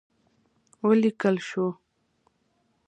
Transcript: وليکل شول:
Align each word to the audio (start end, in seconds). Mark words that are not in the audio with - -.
وليکل 0.87 1.35
شول: 1.47 1.73